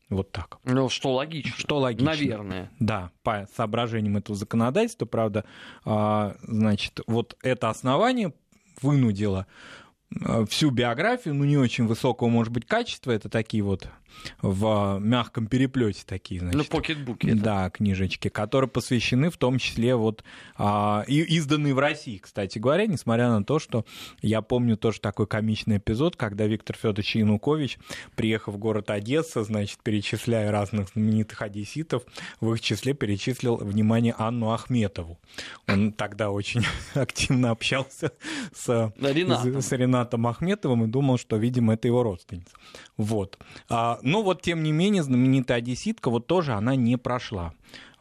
[0.09, 0.59] Вот так.
[0.65, 1.53] Ну, что логично.
[1.57, 2.11] Что логично.
[2.11, 2.71] Наверное.
[2.79, 5.45] Да, по соображениям этого законодательства, правда,
[5.85, 8.33] а, значит, вот это основание
[8.81, 9.47] вынудило
[10.49, 13.89] всю биографию, ну, не очень высокого, может быть, качества, это такие вот
[14.41, 16.57] в мягком переплете такие, значит.
[16.57, 17.33] Ну, покетбуки.
[17.33, 20.23] Да, книжечки, которые посвящены в том числе вот
[20.55, 23.85] а, и изданные в России, кстати говоря, несмотря на то, что
[24.21, 27.79] я помню тоже такой комичный эпизод, когда Виктор Федорович Янукович,
[28.15, 32.03] приехав в город Одесса, значит, перечисляя разных знаменитых одесситов,
[32.39, 35.19] в их числе перечислил, внимание, Анну Ахметову.
[35.67, 38.11] Он тогда очень активно общался
[38.53, 39.61] с, Ренатом.
[39.61, 42.51] с Ренатом Ахметовым и думал, что, видимо, это его родственница.
[42.97, 43.37] Вот.
[43.69, 47.53] А, но вот, тем не менее, знаменитая одесситка, вот тоже она не прошла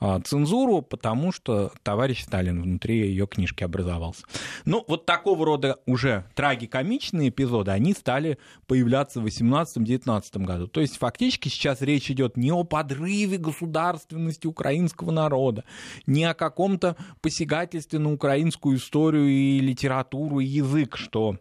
[0.04, 4.24] а, цензуру, потому что товарищ Сталин внутри ее книжки образовался.
[4.64, 10.66] Ну, вот такого рода уже трагикомичные эпизоды, они стали появляться в 18-19 году.
[10.66, 15.62] То есть фактически сейчас речь идет не о подрыве государственности украинского народа,
[16.06, 21.36] не о каком-то посягательстве на украинскую историю и литературу и язык, что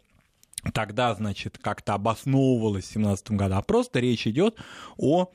[0.74, 4.58] тогда, значит, как-то обосновывалось в 17 году, а просто речь идет
[4.97, 5.32] о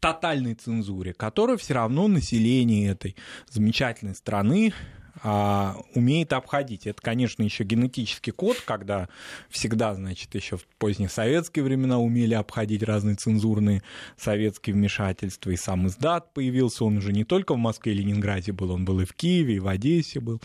[0.00, 3.16] тотальной цензуре, которую все равно население этой
[3.48, 4.72] замечательной страны
[5.22, 6.86] а, умеет обходить.
[6.86, 9.08] Это, конечно, еще генетический код, когда
[9.48, 13.82] всегда, значит, еще в поздние советские времена умели обходить разные цензурные
[14.16, 15.50] советские вмешательства.
[15.50, 19.00] И сам издат появился, он уже не только в Москве и Ленинграде был, он был
[19.00, 20.40] и в Киеве, и в Одессе был,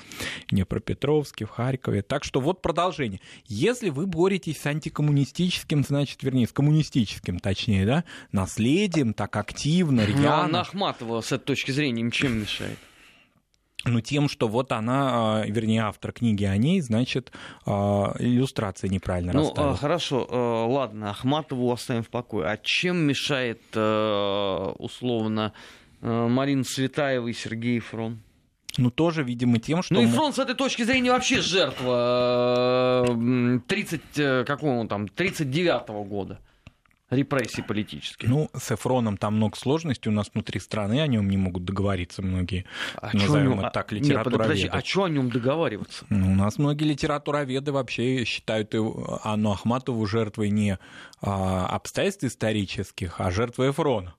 [0.47, 2.01] в Днепропетровске, в Харькове.
[2.01, 3.21] Так что вот продолжение.
[3.45, 10.47] Если вы боретесь с антикоммунистическим, значит, вернее, с коммунистическим, точнее, да, наследием, так активно, рьяно...
[10.47, 12.77] Ну, Ахматова с этой точки зрения им чем мешает?
[13.85, 17.31] Ну, тем, что вот она, а, вернее, автор книги о ней, значит,
[17.65, 19.71] а, иллюстрация неправильно ну, расставила.
[19.71, 22.47] Ну, хорошо, ладно, Ахматову оставим в покое.
[22.47, 23.61] А чем мешает,
[24.79, 25.53] условно,
[26.01, 28.19] Марина Светаева и Сергей Фрон?
[28.77, 29.93] Ну, тоже, видимо, тем, что...
[29.93, 33.05] Ну, и Фрон с этой точки зрения вообще жертва
[33.67, 36.39] 30, э, какого там, 39-го года
[37.09, 38.27] репрессий политических.
[38.27, 42.21] Ну, с Эфроном там много сложностей у нас внутри страны, о нем не могут договориться
[42.21, 42.65] многие,
[42.95, 43.59] а назовем нем...
[43.59, 44.29] это так, литературоведы.
[44.29, 46.05] Нет, подожди, а что о нем договариваться?
[46.09, 48.73] Ну, у нас многие литературоведы вообще считают
[49.23, 50.79] Анну Ахматову жертвой не
[51.21, 54.15] а, обстоятельств исторических, а жертвой Эфрона.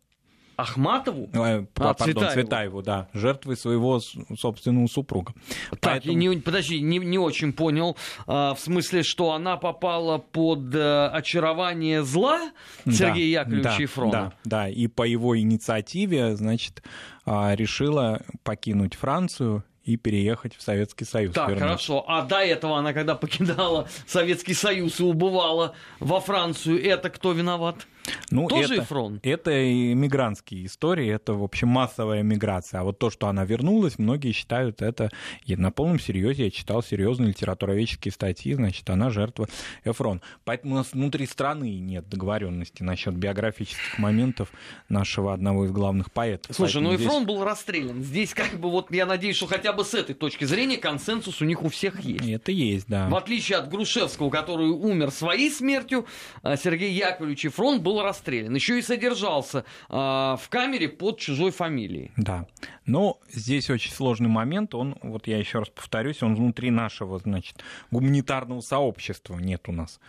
[0.57, 1.29] Ахматову?
[1.35, 2.33] Э, а, пардон, Цветаеву.
[2.33, 5.35] Цветаеву, да, жертвой своего собственного супруга.
[5.71, 6.17] Так, Поэтому...
[6.17, 7.97] не, подожди, не, не очень понял.
[8.27, 12.51] А, в смысле, что она попала под а, очарование зла
[12.85, 14.13] Сергея да, Яковлевича да, Ефрона?
[14.13, 16.83] Да, да, и по его инициативе, значит,
[17.27, 21.33] а, решила покинуть Францию и переехать в Советский Союз.
[21.35, 21.69] Так, вернуться.
[21.69, 22.05] хорошо.
[22.09, 27.87] А до этого она, когда покидала Советский Союз и убывала во Францию, это кто виноват?
[28.31, 29.27] Ну, Тоже это, фронт?
[29.27, 32.81] Это иммигрантские истории, это, в общем, массовая миграция.
[32.81, 35.11] А вот то, что она вернулась, многие считают это
[35.45, 36.45] и на полном серьезе.
[36.45, 39.49] Я читал серьезные литературоведческие статьи, значит, она жертва
[39.85, 40.21] Эфрон.
[40.45, 44.53] Поэтому у нас внутри страны нет договоренности насчет биографических моментов
[44.89, 46.55] нашего одного из главных поэтов.
[46.55, 47.07] Слушай, Поэтому ну здесь...
[47.07, 48.03] Эфрон был расстрелян.
[48.03, 51.45] Здесь как бы вот я надеюсь, что хотя бы с этой точки зрения консенсус у
[51.45, 52.29] них у всех есть.
[52.29, 53.09] Это есть, да.
[53.09, 56.07] В отличие от Грушевского, который умер своей смертью,
[56.43, 58.55] а Сергей Яковлевич Эфрон был расстрелян.
[58.55, 62.13] Еще и содержался э, в камере под чужой фамилией.
[62.17, 62.47] Да.
[62.85, 64.75] Но здесь очень сложный момент.
[64.75, 70.01] Он, вот я еще раз повторюсь, он внутри нашего, значит, гуманитарного сообщества нет у нас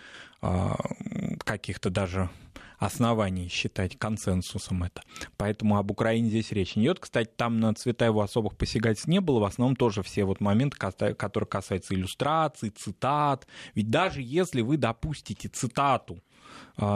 [0.42, 0.70] э,
[1.44, 2.30] каких-то даже
[2.78, 5.02] оснований считать консенсусом это.
[5.38, 7.00] Поэтому об Украине здесь речь не идет.
[7.00, 9.40] Кстати, там на Цветаеву особых посягательств не было.
[9.40, 13.48] В основном тоже все вот моменты, которые касаются иллюстраций, цитат.
[13.74, 16.20] Ведь даже если вы допустите цитату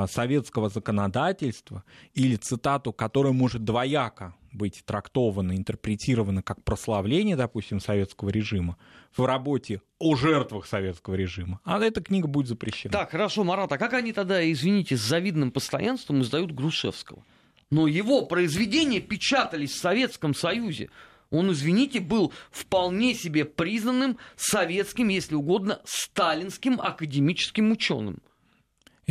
[0.07, 8.77] советского законодательства или цитату, которая может двояко быть трактована, интерпретирована как прославление, допустим, советского режима
[9.15, 12.91] в работе о жертвах советского режима, а эта книга будет запрещена.
[12.91, 17.23] Так, хорошо, Марат, а как они тогда, извините, с завидным постоянством издают Грушевского?
[17.69, 20.89] Но его произведения печатались в Советском Союзе.
[21.29, 28.21] Он, извините, был вполне себе признанным советским, если угодно, сталинским академическим ученым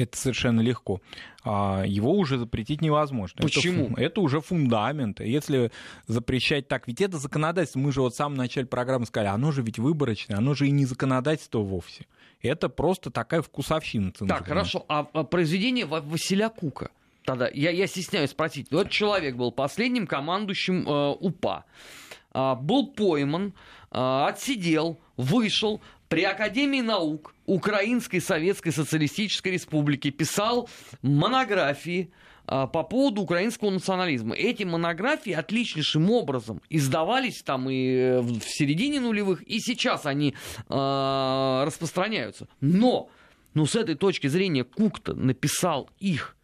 [0.00, 1.00] это совершенно легко.
[1.44, 3.42] А его уже запретить невозможно.
[3.42, 3.92] Почему?
[3.92, 5.20] Это, это уже фундамент.
[5.20, 5.70] Если
[6.06, 9.62] запрещать так, ведь это законодательство, мы же вот в самом начале программы сказали, оно же
[9.62, 12.06] ведь выборочное, оно же и не законодательство вовсе.
[12.42, 14.12] Это просто такая вкусовщина.
[14.12, 14.38] Цензурная.
[14.38, 14.84] Так, хорошо.
[14.88, 16.90] А, а произведение Василя Кука?
[17.24, 18.68] Тогда я, я стесняюсь спросить.
[18.70, 21.64] Вот человек был последним командующим э, УПА.
[22.32, 23.52] Э, был пойман,
[23.90, 30.68] э, отсидел, вышел, при Академии наук Украинской Советской Социалистической Республики писал
[31.02, 32.10] монографии
[32.46, 34.34] а, по поводу украинского национализма.
[34.34, 40.34] Эти монографии отличнейшим образом издавались там и э, в середине нулевых, и сейчас они
[40.68, 42.48] э, распространяются.
[42.60, 43.08] Но,
[43.54, 46.36] ну, с этой точки зрения, Кукта написал их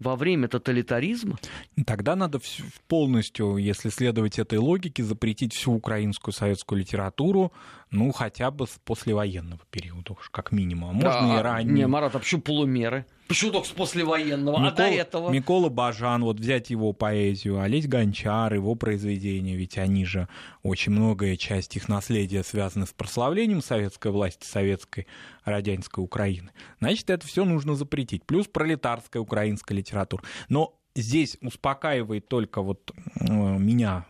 [0.00, 1.38] во время тоталитаризма?
[1.86, 2.40] Тогда надо
[2.88, 7.52] полностью, если следовать этой логике, запретить всю украинскую советскую литературу,
[7.90, 10.90] ну, хотя бы с послевоенного периода, уж как минимум.
[10.90, 11.74] А можно да, и ранее.
[11.74, 13.06] Не, Марат, а почему полумеры?
[13.52, 15.30] Только с послевоенного, Микола, а до этого?
[15.30, 20.28] Микола Бажан, вот взять его поэзию, Олесь Гончар, его произведения, ведь они же,
[20.62, 25.06] очень многое часть их наследия связана с прославлением советской власти, советской
[25.44, 26.50] радянской Украины.
[26.80, 28.24] Значит, это все нужно запретить.
[28.24, 30.22] Плюс пролетарская украинская литература.
[30.48, 34.06] Но здесь успокаивает только вот э, меня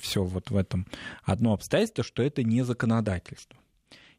[0.00, 0.86] все вот в этом
[1.22, 3.58] одно обстоятельство, что это не законодательство.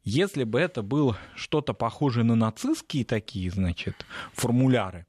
[0.06, 5.08] Если бы это было что-то похожее на нацистские такие, значит, формуляры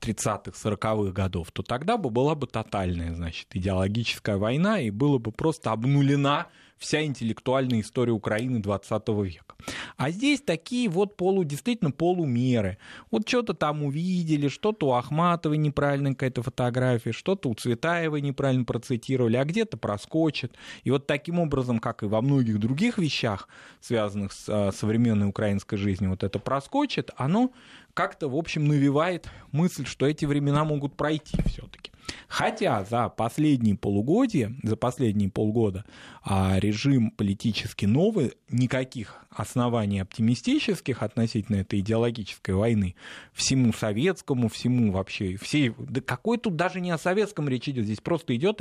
[0.00, 5.30] 30-х, 40-х годов, то тогда бы была бы тотальная, значит, идеологическая война, и было бы
[5.30, 6.48] просто обнулена
[6.82, 9.54] вся интеллектуальная история Украины 20 века.
[9.96, 12.78] А здесь такие вот полу, действительно полумеры.
[13.10, 19.36] Вот что-то там увидели, что-то у Ахматовой неправильно какая-то фотография, что-то у Цветаевой неправильно процитировали,
[19.36, 20.56] а где-то проскочит.
[20.82, 23.48] И вот таким образом, как и во многих других вещах,
[23.80, 27.52] связанных с а, современной украинской жизнью, вот это проскочит, оно
[27.94, 31.91] как-то, в общем, навевает мысль, что эти времена могут пройти все-таки.
[32.28, 35.84] Хотя за последние полугодия, за последние полгода
[36.24, 42.94] а, режим политически новый, никаких оснований оптимистических относительно этой идеологической войны
[43.32, 48.00] всему советскому, всему вообще, всей, да какой тут даже не о советском речь идет, здесь
[48.00, 48.60] просто идет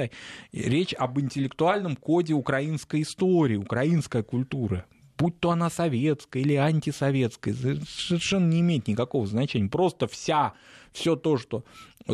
[0.52, 4.86] речь об интеллектуальном коде украинской истории, украинской культуры
[5.22, 7.54] будь то она советская или антисоветская,
[7.88, 9.70] совершенно не имеет никакого значения.
[9.70, 10.54] Просто вся,
[10.92, 11.64] все то, что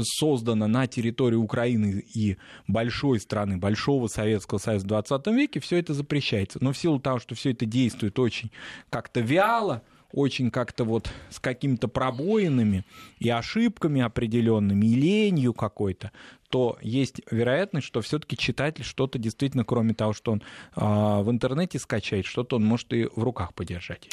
[0.05, 5.93] создано на территории Украины и большой страны, большого Советского Союза в 20 веке, все это
[5.93, 6.59] запрещается.
[6.61, 8.51] Но в силу того, что все это действует очень
[8.89, 12.85] как-то вяло, очень как-то вот с какими-то пробоинами
[13.19, 16.11] и ошибками определенными, и ленью какой-то,
[16.49, 20.41] то есть вероятность, что все-таки читатель что-то действительно, кроме того, что он
[20.75, 24.09] э, в интернете скачает, что-то он может и в руках подержать.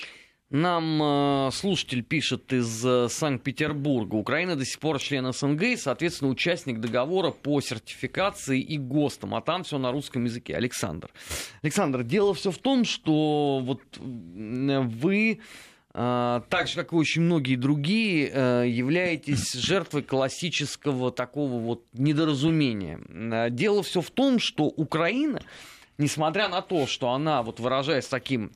[0.55, 4.14] Нам э, слушатель пишет из э, Санкт-Петербурга.
[4.14, 9.35] Украина до сих пор член СНГ и, соответственно, участник договора по сертификации и ГОСТам.
[9.35, 10.55] А там все на русском языке.
[10.55, 11.11] Александр.
[11.62, 15.40] Александр, дело все в том, что вот вы
[15.93, 23.01] а, так же, как и очень многие другие, э, являетесь жертвой классического такого вот недоразумения.
[23.51, 25.43] Дело все в том, что Украина,
[25.99, 28.53] несмотря на то, что она, вот выражаясь таким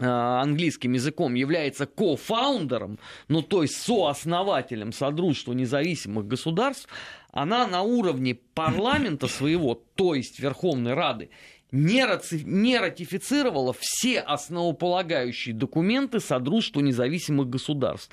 [0.00, 6.88] английским языком является кофаундером, ну то есть сооснователем Содружества независимых государств,
[7.32, 11.30] она на уровне парламента своего, то есть Верховной Рады,
[11.70, 18.10] не ратифицировала все основополагающие документы Содружества независимых государств.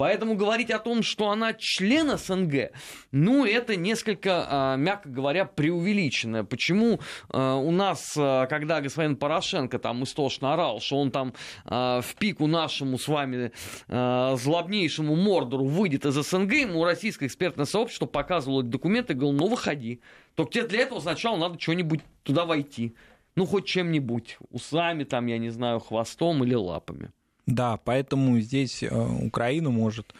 [0.00, 2.70] Поэтому говорить о том, что она член СНГ,
[3.12, 6.42] ну, это несколько, а, мягко говоря, преувеличено.
[6.42, 11.34] Почему а, у нас, а, когда господин Порошенко там истошно орал, что он там
[11.66, 13.52] в пику нашему с вами
[13.88, 20.00] злобнейшему Мордору выйдет из СНГ, ему российское экспертное сообщество показывало документы и говорило, ну, выходи.
[20.34, 22.96] Только тебе для этого сначала надо что-нибудь туда войти.
[23.36, 24.38] Ну, хоть чем-нибудь.
[24.48, 27.10] Усами, там, я не знаю, хвостом или лапами.
[27.46, 28.88] Да, поэтому здесь э,
[29.22, 30.14] Украина может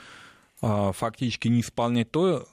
[0.61, 2.47] фактически не исполнять то,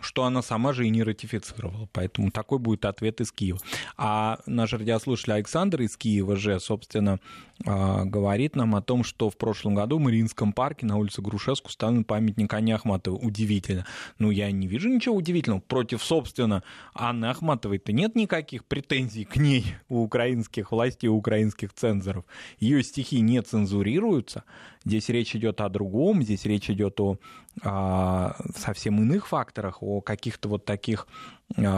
[0.00, 1.88] что она сама же и не ратифицировала.
[1.92, 3.60] Поэтому такой будет ответ из Киева.
[3.96, 7.20] А наш радиослушатель Александр из Киева же, собственно,
[7.64, 12.04] говорит нам о том, что в прошлом году в Мариинском парке на улице Грушевск установлен
[12.04, 13.18] памятник Анне Ахматовой.
[13.26, 13.86] Удивительно.
[14.18, 15.60] Ну, я не вижу ничего удивительного.
[15.60, 16.62] Против, собственно,
[16.94, 22.24] Анны Ахматовой-то нет никаких претензий к ней у украинских властей, у украинских цензоров.
[22.60, 24.44] Ее стихи не цензурируются.
[24.84, 27.18] Здесь речь идет о другом, здесь речь идет о,
[27.64, 31.35] о совсем иных факторах, о каких-то вот таких а,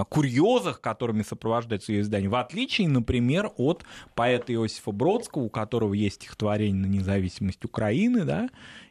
[0.09, 6.16] курьезах, которыми сопровождается ее издание, в отличие, например, от поэта Иосифа Бродского, у которого есть
[6.16, 8.49] стихотворение на независимость Украины, да,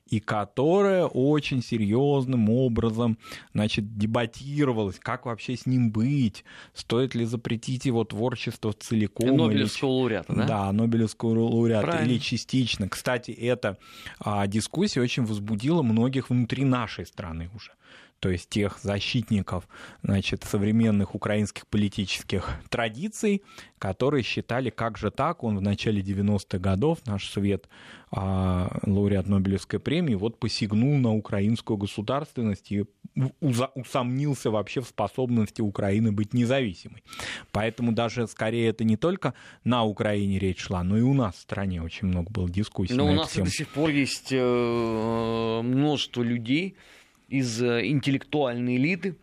[0.10, 3.18] и которое очень серьезным образом
[3.54, 9.36] значит, дебатировалось, как вообще с ним быть, стоит ли запретить его творчество целиком.
[9.36, 9.98] Нобелевского или...
[9.98, 10.46] лауреата, да?
[10.46, 12.12] Да, Нобелевского лауреата, Правильно.
[12.12, 12.88] или частично.
[12.88, 13.78] Кстати, эта
[14.20, 17.72] а, дискуссия очень возбудила многих внутри нашей страны уже
[18.20, 19.68] то есть тех защитников
[20.04, 23.44] значит, современных украинских политических традиций,
[23.80, 27.70] которые считали, как же так, он в начале 90-х годов, наш свет,
[28.12, 32.86] а, лауреат Нобелевской премии, вот посягнул на украинскую государственность и
[33.40, 37.04] усомнился вообще в способности Украины быть независимой.
[37.52, 41.40] Поэтому даже скорее это не только на Украине речь шла, но и у нас в
[41.40, 42.94] стране очень много было дискуссий.
[42.94, 46.76] Но у нас до сих пор есть э, множество людей,
[47.28, 49.18] из э, интеллектуальной элиты,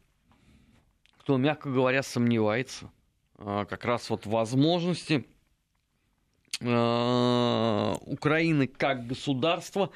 [1.18, 2.90] кто, мягко говоря, сомневается
[3.38, 5.26] а, как раз вот возможности
[6.60, 9.90] а, Украины как государства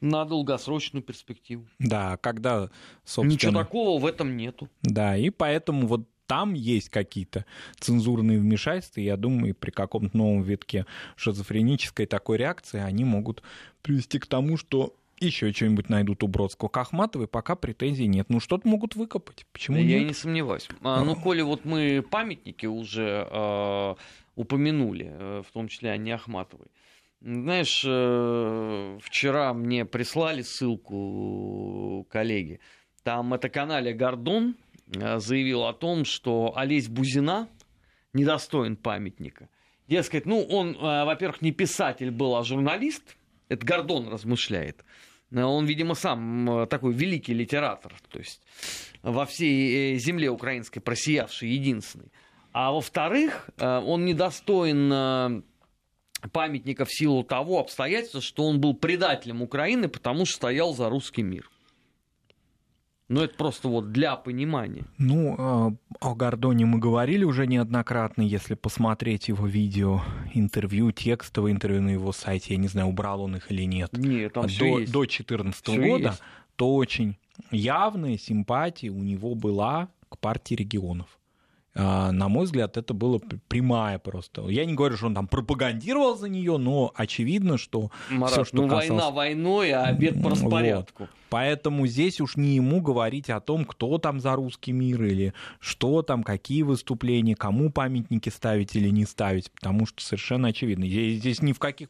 [0.00, 1.66] на долгосрочную перспективу.
[1.78, 2.70] Да, когда,
[3.04, 3.32] собственно...
[3.32, 4.68] Ничего такого в этом нету.
[4.82, 7.44] Да, и поэтому вот там есть какие-то
[7.78, 13.42] цензурные вмешательства, и я думаю, при каком-то новом витке шизофренической такой реакции они могут
[13.82, 16.68] привести к тому, что еще что-нибудь найдут у Бродского.
[16.68, 18.26] К Ахматовой пока претензий нет.
[18.28, 19.46] Ну, что-то могут выкопать.
[19.52, 20.08] Почему Я нет?
[20.08, 20.68] не сомневаюсь.
[20.82, 23.94] А, ну, коли вот мы памятники уже э,
[24.36, 26.68] упомянули, в том числе Анне Ахматовой.
[27.24, 32.60] Знаешь, э, вчера мне прислали ссылку коллеги.
[33.02, 34.56] Там это канале Гордон
[34.94, 37.48] э, заявил о том, что Олесь Бузина
[38.12, 39.48] недостоин памятника.
[39.88, 43.16] Дескать, ну, он, э, во-первых, не писатель был, а журналист.
[43.48, 44.84] Это Гордон размышляет.
[45.30, 48.40] Э, он, видимо, сам э, такой великий литератор, то есть
[49.02, 52.12] во всей э, земле украинской просиявший единственный.
[52.52, 55.42] А во-вторых, он недостоин
[56.30, 61.22] памятника в силу того обстоятельства, что он был предателем Украины, потому что стоял за русский
[61.22, 61.50] мир.
[63.08, 64.84] Ну, это просто вот для понимания.
[64.96, 68.22] Ну, а, о Гордоне мы говорили уже неоднократно.
[68.22, 70.00] Если посмотреть его видео,
[70.32, 73.92] интервью, текстовое интервью на его сайте, я не знаю, убрал он их или нет.
[73.92, 74.92] Нет, там до, есть.
[74.92, 76.22] До 2014 года, есть.
[76.56, 77.18] то очень
[77.50, 81.18] явная симпатия у него была к партии регионов.
[81.76, 84.48] А, на мой взгляд, это было прямая просто.
[84.48, 88.56] Я не говорю, что он там пропагандировал за нее, но очевидно, что Марат, все, что
[88.56, 88.88] ну касалось...
[88.88, 91.02] война войной, а обед по распорядку.
[91.02, 91.10] Вот.
[91.34, 96.02] Поэтому здесь уж не ему говорить о том, кто там за русский мир или что
[96.02, 100.84] там, какие выступления, кому памятники ставить или не ставить, потому что совершенно очевидно.
[100.84, 101.88] Я здесь ни в каких,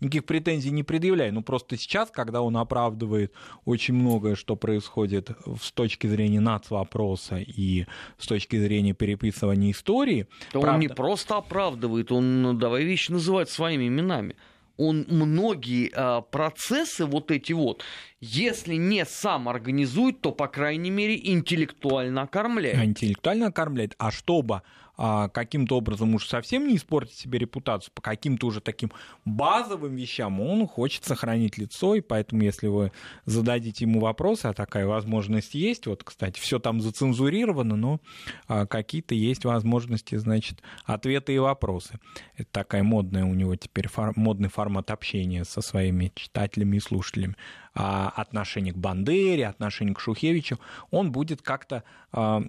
[0.00, 1.34] никаких претензий не предъявляю.
[1.34, 3.34] Ну просто сейчас, когда он оправдывает
[3.66, 5.28] очень многое, что происходит
[5.60, 7.84] с точки зрения нацвопроса и
[8.16, 10.26] с точки зрения переписывания истории.
[10.52, 10.72] То правда...
[10.72, 14.36] он не просто оправдывает, он, ну, давай вещи называть своими именами
[14.76, 17.82] он многие э, процессы вот эти вот,
[18.20, 22.82] если не сам организует, то, по крайней мере, интеллектуально окормляет.
[22.82, 23.94] Интеллектуально окормляет.
[23.98, 24.62] А чтобы а,
[24.96, 28.92] каким-то образом уж совсем не испортить себе репутацию, по каким-то уже таким
[29.24, 32.92] базовым вещам он хочет сохранить лицо, и поэтому, если вы
[33.24, 38.00] зададите ему вопросы, а такая возможность есть, вот, кстати, все там зацензурировано, но
[38.48, 41.98] а, какие-то есть возможности, значит, ответы и вопросы.
[42.36, 47.36] Это такая модная у него теперь фор- модный формат общения со своими читателями и слушателями.
[47.74, 50.58] А отношение к Бандере, отношение к Шухевичу,
[50.90, 52.42] он будет как-то а,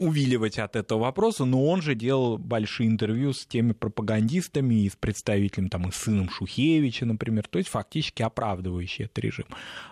[0.00, 4.96] увиливать от этого вопроса, но он же делал большие интервью с теми пропагандистами и с
[4.96, 9.44] представителем, там, и сыном Шухевича, например, то есть фактически оправдывающий этот режим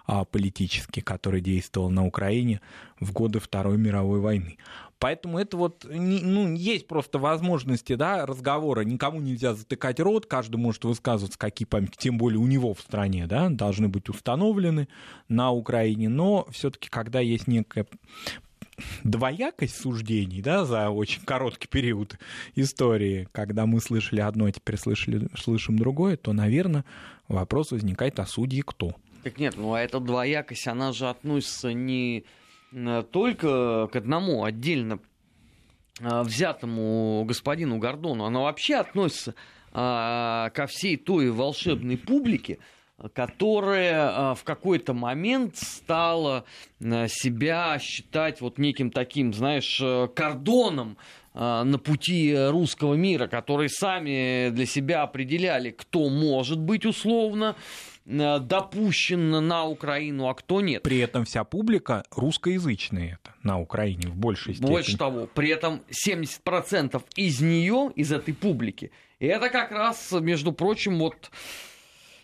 [0.06, 2.62] а, политический, который действовал на Украине
[2.98, 4.56] в годы Второй мировой войны.
[4.98, 8.80] Поэтому это вот, ну, есть просто возможности, да, разговора.
[8.80, 13.26] Никому нельзя затыкать рот, каждый может высказываться, какие памятники, тем более у него в стране,
[13.26, 14.88] да, должны быть установлены
[15.28, 16.08] на Украине.
[16.08, 17.86] Но все-таки, когда есть некая
[19.04, 22.18] двоякость суждений да, за очень короткий период
[22.54, 26.84] истории, когда мы слышали одно, а теперь слышали, слышим другое, то, наверное,
[27.28, 28.94] вопрос возникает, а судьи кто?
[29.24, 32.24] Так нет, ну а эта двоякость, она же относится не
[32.72, 35.00] э, только к одному отдельно
[36.00, 39.34] э, взятому господину Гордону, она вообще относится
[39.72, 42.58] а, ко всей той волшебной публике,
[43.12, 46.44] которая а, в какой-то момент стала
[46.82, 50.96] а, себя считать вот неким таким, знаешь, э, кордоном
[51.32, 57.54] а, на пути русского мира, которые сами для себя определяли, кто может быть условно
[58.04, 60.82] допущен на Украину, а кто нет.
[60.82, 64.70] При этом вся публика русскоязычная это на Украине в большей степени.
[64.70, 70.98] Больше того, при этом 70% из нее, из этой публики, это как раз, между прочим,
[70.98, 71.30] вот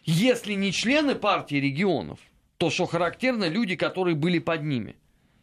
[0.05, 2.19] если не члены партии регионов,
[2.59, 4.97] то, что характерно, люди, которые были под ними.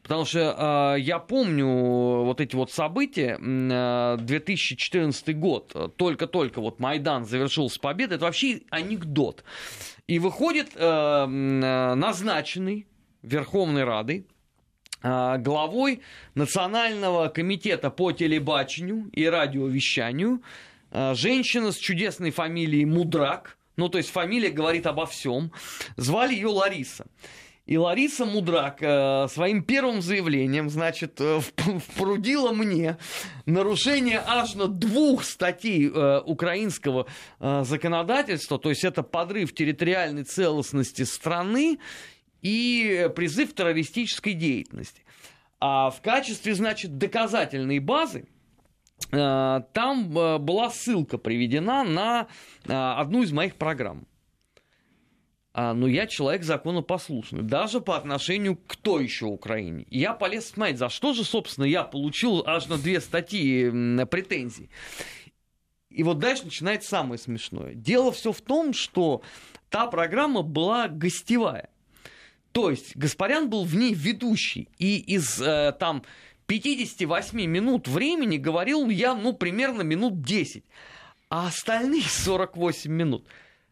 [0.03, 7.26] Потому что э, я помню вот эти вот события, э, 2014 год, только-только вот Майдан
[7.26, 9.43] завершился победой, это вообще анекдот.
[10.07, 12.88] И выходит э, назначенный
[13.22, 14.26] Верховной Радой
[15.03, 16.01] э, главой
[16.34, 20.41] Национального комитета по телебачению и радиовещанию
[20.89, 25.51] э, женщина с чудесной фамилией Мудрак– ну, то есть фамилия говорит обо всем.
[25.97, 27.05] Звали ее Лариса.
[27.67, 31.39] И Лариса Мудрак э, своим первым заявлением, значит, э,
[31.93, 32.97] впрудила мне
[33.45, 37.07] нарушение аж на двух статей э, украинского
[37.39, 41.80] э, законодательства, то есть это подрыв территориальной целостности страны
[42.41, 45.03] и призыв террористической деятельности.
[45.59, 48.28] А в качестве, значит, доказательной базы
[49.10, 52.28] там э, была ссылка приведена на
[52.66, 54.06] э, одну из моих программ.
[55.54, 59.86] А, но я человек законопослушный, даже по отношению к той еще Украине.
[59.89, 63.70] Я полез смотреть, за что же, собственно, я получил аж на две статьи
[64.06, 64.70] претензий.
[65.89, 67.74] И вот дальше начинается самое смешное.
[67.74, 69.24] Дело все в том, что
[69.70, 71.70] та программа была гостевая.
[72.54, 74.70] То есть Гаспарян был в ней ведущий.
[74.78, 76.04] И из э, там
[76.52, 80.66] 58 минут времени говорил я, ну, примерно минут 10.
[81.30, 83.26] А остальные 48 минут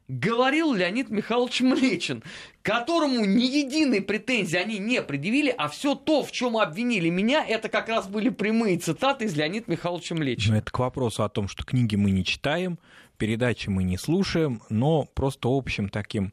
[0.08, 2.24] говорил Леонид Михайлович Млечин,
[2.62, 7.68] которому ни единой претензии они не предъявили, а все то, в чем обвинили меня, это
[7.68, 10.54] как раз были прямые цитаты из Леонида Михайловича Млечина.
[10.54, 12.80] Ну, это к вопросу о том, что книги мы не читаем,
[13.18, 16.32] передачи мы не слушаем, но просто общим таким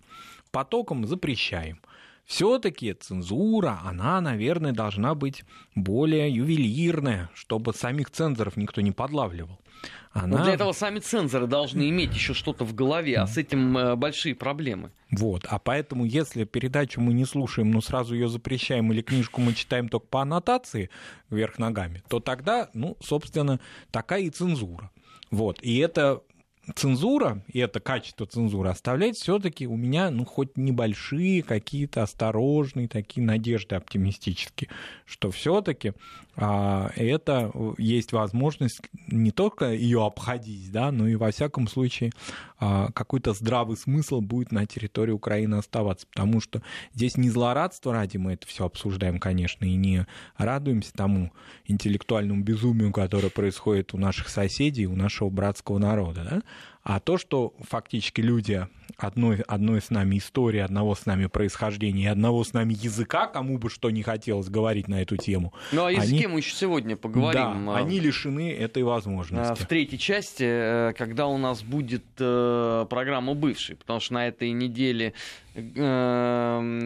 [0.52, 1.80] потоком запрещаем
[2.26, 9.60] все-таки цензура, она, наверное, должна быть более ювелирная, чтобы самих цензоров никто не подлавливал.
[10.12, 10.38] Она...
[10.38, 13.96] Но для этого сами цензоры должны иметь еще что-то в голове, а с этим э,
[13.96, 14.90] большие проблемы.
[15.10, 19.52] Вот, а поэтому, если передачу мы не слушаем, но сразу ее запрещаем, или книжку мы
[19.52, 20.90] читаем только по аннотации
[21.30, 23.60] вверх ногами, то тогда, ну, собственно,
[23.90, 24.90] такая и цензура.
[25.30, 26.22] Вот, и это
[26.74, 33.24] цензура, и это качество цензуры оставляет все-таки у меня, ну, хоть небольшие какие-то осторожные такие
[33.24, 34.70] надежды оптимистические,
[35.04, 35.92] что все-таки
[36.36, 42.12] это есть возможность не только ее обходить, да, но и во всяком случае
[42.58, 46.62] а, какой-то здравый смысл будет на территории Украины оставаться, потому что
[46.92, 50.06] здесь не злорадство ради мы это все обсуждаем, конечно, и не
[50.36, 51.32] радуемся тому
[51.64, 56.42] интеллектуальному безумию, которое происходит у наших соседей, у нашего братского народа, да,
[56.88, 58.64] а то, что фактически люди
[58.96, 63.58] одной, одной с нами истории, одного с нами происхождения и одного с нами языка, кому
[63.58, 65.52] бы что не хотелось говорить на эту тему.
[65.72, 66.26] Ну, а языке они...
[66.28, 67.66] мы еще сегодня поговорим.
[67.66, 69.60] Да, а, они лишены этой возможности.
[69.60, 74.52] В третьей части, э, когда у нас будет э, программа «Бывший», потому что на этой
[74.52, 75.12] неделе
[75.56, 75.60] э,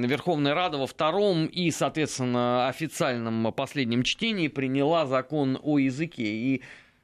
[0.07, 6.25] Верховная Рада во втором и, соответственно, официальном последнем чтении приняла закон о языке.
[6.25, 6.63] И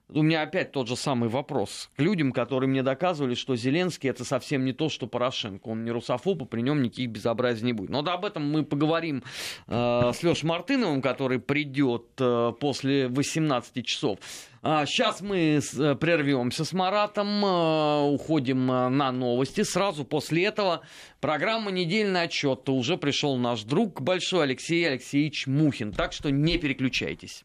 [0.09, 4.25] у меня опять тот же самый вопрос к людям, которые мне доказывали, что Зеленский это
[4.25, 5.69] совсем не то, что Порошенко.
[5.69, 7.91] Он не русофоб, и при нем никаких безобразий не будет.
[7.91, 9.25] Но да, об этом мы поговорим
[9.67, 14.19] э, с Лешей Мартыновым, который придет э, после 18 часов.
[14.63, 19.63] А сейчас мы э, прервемся с Маратом, э, уходим э, на новости.
[19.63, 20.83] Сразу после этого
[21.21, 22.69] программа «Недельный отчет».
[22.69, 25.93] Уже пришел наш друг большой Алексей Алексеевич Мухин.
[25.93, 27.45] Так что не переключайтесь.